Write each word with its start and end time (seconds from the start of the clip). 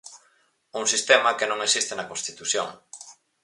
Un 0.79 0.85
sistema 0.93 1.35
que 1.37 1.49
non 1.49 1.63
existe 1.67 1.93
na 1.95 2.09
Constitución. 2.11 2.67